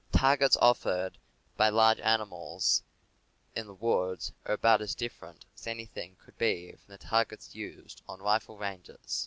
[0.11, 1.19] The targets offered
[1.57, 2.81] by large animals
[3.55, 8.01] in the woods are about as different as anything could be from the targets used
[8.09, 9.19] on rifle ranges.